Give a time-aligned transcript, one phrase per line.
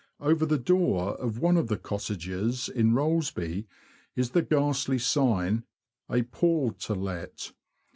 [0.19, 3.67] Over the door of one of the cottages in Rollesby
[4.15, 7.51] is the ghastly sign, *' A pall to let."